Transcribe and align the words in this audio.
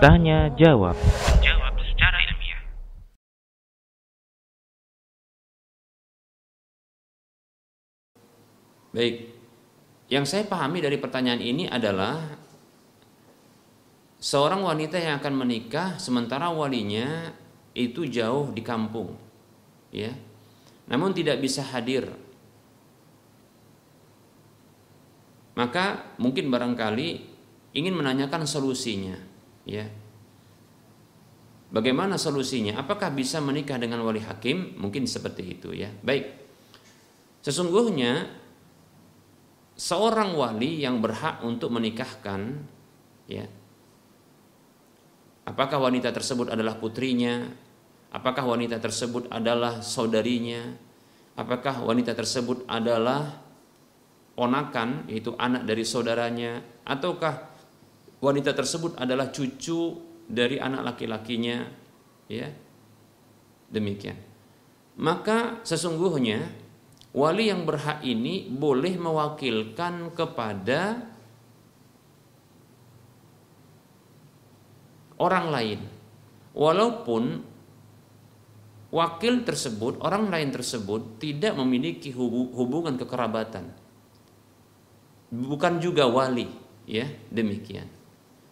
Tanya 0.00 0.48
jawab. 0.56 0.96
Jawab 1.44 1.74
secara 1.84 2.18
ilmiah. 2.24 2.62
Baik. 8.96 9.14
Yang 10.08 10.24
saya 10.28 10.44
pahami 10.48 10.80
dari 10.80 10.96
pertanyaan 10.96 11.40
ini 11.40 11.64
adalah 11.68 12.20
seorang 14.20 14.64
wanita 14.64 14.96
yang 14.96 15.20
akan 15.20 15.34
menikah 15.36 16.00
sementara 16.00 16.48
walinya 16.48 17.32
itu 17.76 18.08
jauh 18.08 18.48
di 18.52 18.64
kampung. 18.64 19.16
Ya. 19.92 20.16
Namun 20.88 21.12
tidak 21.12 21.44
bisa 21.44 21.60
hadir. 21.60 22.31
Maka 25.52 26.16
mungkin 26.16 26.48
barangkali 26.48 27.08
ingin 27.76 27.94
menanyakan 27.96 28.48
solusinya, 28.48 29.16
ya. 29.68 29.84
Bagaimana 31.72 32.20
solusinya? 32.20 32.76
Apakah 32.76 33.12
bisa 33.16 33.40
menikah 33.40 33.80
dengan 33.80 34.04
wali 34.04 34.20
hakim? 34.20 34.76
Mungkin 34.76 35.08
seperti 35.08 35.56
itu 35.56 35.72
ya. 35.72 35.88
Baik. 36.04 36.28
Sesungguhnya 37.40 38.28
seorang 39.82 40.38
wali 40.38 40.78
yang 40.78 41.02
berhak 41.02 41.42
untuk 41.42 41.74
menikahkan 41.74 42.62
ya 43.26 43.50
apakah 45.42 45.90
wanita 45.90 46.14
tersebut 46.14 46.54
adalah 46.54 46.78
putrinya 46.78 47.50
apakah 48.14 48.46
wanita 48.46 48.78
tersebut 48.78 49.26
adalah 49.32 49.82
saudarinya 49.82 50.70
apakah 51.34 51.82
wanita 51.82 52.14
tersebut 52.14 52.62
adalah 52.70 53.41
ponakan 54.42 55.06
yaitu 55.06 55.38
anak 55.38 55.62
dari 55.62 55.86
saudaranya 55.86 56.82
ataukah 56.82 57.46
wanita 58.18 58.50
tersebut 58.58 58.98
adalah 58.98 59.30
cucu 59.30 60.02
dari 60.26 60.58
anak 60.58 60.82
laki-lakinya 60.82 61.62
ya? 62.26 62.50
Demikian. 63.70 64.18
Maka 64.98 65.62
sesungguhnya 65.62 66.42
wali 67.14 67.54
yang 67.54 67.62
berhak 67.62 68.02
ini 68.02 68.50
boleh 68.50 68.98
mewakilkan 68.98 70.10
kepada 70.10 71.06
orang 75.22 75.46
lain. 75.54 75.80
Walaupun 76.52 77.46
wakil 78.90 79.46
tersebut 79.46 80.02
orang 80.02 80.34
lain 80.34 80.50
tersebut 80.50 81.22
tidak 81.22 81.54
memiliki 81.54 82.10
hubungan 82.12 82.98
kekerabatan 82.98 83.72
bukan 85.32 85.80
juga 85.80 86.04
wali 86.04 86.44
ya 86.84 87.08
demikian. 87.32 87.88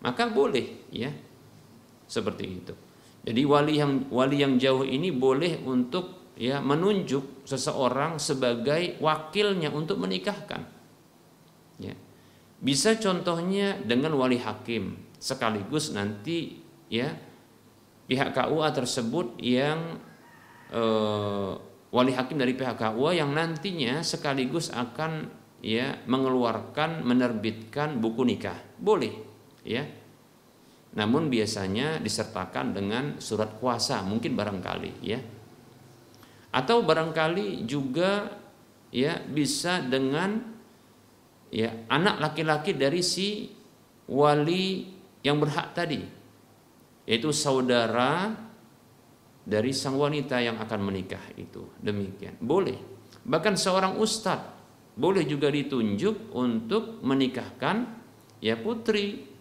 Maka 0.00 0.32
boleh 0.32 0.88
ya 0.88 1.12
seperti 2.08 2.44
itu. 2.48 2.74
Jadi 3.22 3.42
wali 3.46 3.78
yang 3.78 4.08
wali 4.10 4.42
yang 4.42 4.58
jauh 4.58 4.82
ini 4.82 5.14
boleh 5.14 5.62
untuk 5.62 6.34
ya 6.34 6.58
menunjuk 6.58 7.46
seseorang 7.46 8.18
sebagai 8.18 8.98
wakilnya 8.98 9.70
untuk 9.70 10.00
menikahkan. 10.00 10.64
Ya. 11.78 11.94
Bisa 12.58 12.98
contohnya 12.98 13.78
dengan 13.78 14.14
wali 14.18 14.38
hakim 14.40 14.98
sekaligus 15.22 15.94
nanti 15.94 16.58
ya 16.90 17.14
pihak 18.10 18.34
KUA 18.34 18.68
tersebut 18.74 19.38
yang 19.38 20.02
eh, 20.74 21.52
wali 21.94 22.12
hakim 22.14 22.42
dari 22.42 22.58
pihak 22.58 22.74
KUA 22.74 23.22
yang 23.22 23.30
nantinya 23.30 24.02
sekaligus 24.02 24.70
akan 24.74 25.41
ya 25.62 25.94
mengeluarkan 26.10 27.06
menerbitkan 27.06 28.02
buku 28.02 28.26
nikah. 28.26 28.58
Boleh 28.76 29.14
ya. 29.62 29.86
Namun 30.92 31.32
biasanya 31.32 32.02
disertakan 32.02 32.76
dengan 32.76 33.04
surat 33.22 33.56
kuasa 33.56 34.02
mungkin 34.04 34.36
barangkali 34.36 34.92
ya. 35.00 35.22
Atau 36.52 36.84
barangkali 36.84 37.64
juga 37.64 38.28
ya 38.92 39.16
bisa 39.24 39.80
dengan 39.80 40.36
ya 41.48 41.88
anak 41.88 42.20
laki-laki 42.20 42.76
dari 42.76 43.00
si 43.00 43.48
wali 44.10 44.84
yang 45.24 45.40
berhak 45.40 45.72
tadi 45.72 46.02
yaitu 47.06 47.30
saudara 47.32 48.34
dari 49.42 49.74
sang 49.74 49.98
wanita 49.98 50.38
yang 50.38 50.58
akan 50.58 50.80
menikah 50.86 51.22
itu. 51.34 51.66
Demikian. 51.82 52.38
Boleh. 52.38 52.78
Bahkan 53.26 53.58
seorang 53.58 53.98
ustadz 53.98 54.61
boleh 54.92 55.24
juga 55.24 55.48
ditunjuk 55.48 56.36
untuk 56.36 57.00
menikahkan 57.00 57.76
ya 58.44 58.58
putri. 58.60 59.32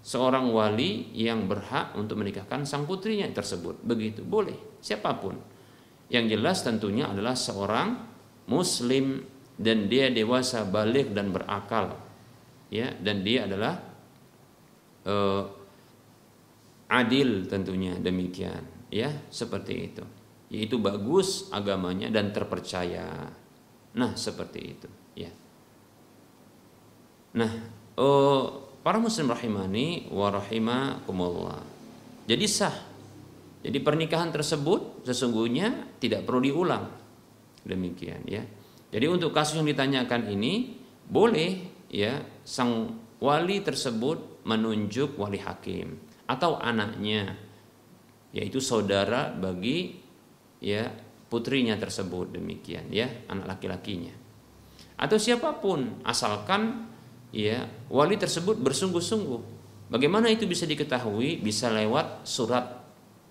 Seorang 0.00 0.48
wali 0.48 1.12
yang 1.12 1.44
berhak 1.44 1.92
untuk 1.92 2.16
menikahkan 2.24 2.64
sang 2.64 2.88
putrinya 2.88 3.28
tersebut. 3.28 3.84
Begitu. 3.84 4.24
Boleh. 4.24 4.56
Siapa 4.80 5.12
pun. 5.20 5.36
Yang 6.08 6.40
jelas 6.40 6.64
tentunya 6.64 7.04
adalah 7.04 7.36
seorang 7.36 8.00
muslim. 8.48 9.20
Dan 9.60 9.92
dia 9.92 10.08
dewasa 10.08 10.64
balik 10.64 11.12
dan 11.12 11.36
berakal. 11.36 12.00
Ya, 12.72 12.96
dan 12.96 13.20
dia 13.20 13.44
adalah 13.44 13.76
uh, 15.04 15.44
adil 16.88 17.44
tentunya. 17.44 18.00
Demikian, 18.00 18.88
ya, 18.88 19.12
seperti 19.28 19.74
itu. 19.92 20.04
Yaitu 20.48 20.80
bagus 20.80 21.52
agamanya 21.52 22.08
dan 22.08 22.32
terpercaya. 22.32 23.36
Nah, 23.96 24.14
seperti 24.14 24.60
itu, 24.62 24.88
ya. 25.18 25.30
Nah, 27.34 27.52
uh, 27.98 28.44
para 28.82 28.98
muslim 29.02 29.30
rahimani 29.30 30.10
wa 30.10 30.30
rahimakumullah. 30.30 31.62
Jadi 32.26 32.46
sah 32.46 32.90
jadi 33.60 33.78
pernikahan 33.84 34.32
tersebut 34.32 35.04
sesungguhnya 35.04 36.00
tidak 36.00 36.24
perlu 36.24 36.40
diulang. 36.40 36.88
Demikian 37.60 38.24
ya. 38.24 38.40
Jadi 38.90 39.06
untuk 39.06 39.36
kasus 39.36 39.60
yang 39.60 39.68
ditanyakan 39.68 40.32
ini 40.32 40.80
boleh 41.06 41.60
ya 41.92 42.24
sang 42.42 42.96
wali 43.20 43.60
tersebut 43.60 44.42
menunjuk 44.48 45.20
wali 45.20 45.36
hakim 45.36 46.00
atau 46.24 46.56
anaknya 46.56 47.36
yaitu 48.32 48.62
saudara 48.62 49.28
bagi 49.28 50.00
ya 50.62 50.88
putrinya 51.30 51.78
tersebut 51.78 52.34
demikian 52.34 52.90
ya 52.90 53.06
anak 53.30 53.56
laki-lakinya. 53.56 54.12
Atau 55.00 55.16
siapa 55.16 55.62
pun 55.62 56.02
asalkan 56.04 56.90
ya 57.30 57.64
wali 57.88 58.18
tersebut 58.18 58.58
bersungguh-sungguh. 58.58 59.62
Bagaimana 59.88 60.28
itu 60.28 60.44
bisa 60.44 60.66
diketahui? 60.66 61.40
Bisa 61.40 61.70
lewat 61.70 62.26
surat 62.26 62.82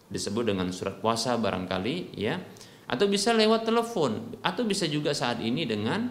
disebut 0.10 0.50
dengan 0.50 0.74
surat 0.74 0.98
puasa 0.98 1.38
barangkali 1.38 2.18
ya 2.18 2.42
atau 2.90 3.06
bisa 3.06 3.30
lewat 3.38 3.70
telepon 3.70 4.42
atau 4.42 4.66
bisa 4.66 4.90
juga 4.90 5.14
saat 5.14 5.38
ini 5.46 5.70
dengan 5.70 6.10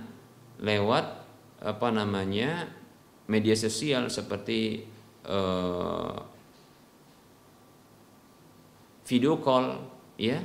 lewat 0.63 1.07
apa 1.59 1.89
namanya 1.91 2.71
media 3.27 3.59
sosial 3.59 4.07
seperti 4.07 4.87
uh, 5.27 6.15
video 9.03 9.43
call 9.43 9.83
ya 10.15 10.39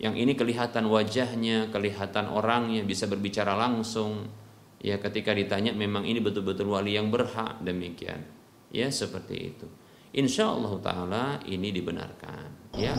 yang 0.00 0.16
ini 0.16 0.32
kelihatan 0.32 0.88
wajahnya 0.88 1.68
kelihatan 1.68 2.32
orangnya 2.32 2.80
bisa 2.88 3.04
berbicara 3.04 3.52
langsung. 3.52 4.32
Ya 4.80 4.96
ketika 4.96 5.36
ditanya 5.36 5.76
memang 5.76 6.08
ini 6.08 6.24
betul-betul 6.24 6.72
wali 6.72 6.96
yang 6.96 7.12
berhak? 7.12 7.60
Demikian. 7.60 8.24
Ya 8.72 8.88
seperti 8.88 9.52
itu. 9.52 9.68
Insya 10.16 10.48
Allah 10.48 10.72
taala 10.80 11.24
ini 11.44 11.68
dibenarkan. 11.68 12.72
Ya 12.80 12.96